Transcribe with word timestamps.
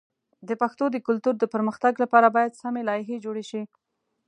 د 0.47 0.49
پښتو 0.61 0.85
د 0.91 0.97
کلتور 1.07 1.35
د 1.39 1.45
پرمختګ 1.53 1.93
لپاره 2.03 2.27
باید 2.35 2.59
سمی 2.61 2.81
لایحې 2.89 3.17
جوړ 3.25 3.35
شي. 3.49 3.61